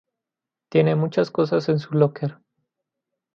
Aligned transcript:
Tiene 0.71 0.95
muchas 0.95 1.29
cosas 1.29 1.69
en 1.69 1.77
su 1.77 1.93
locker. 1.93 2.39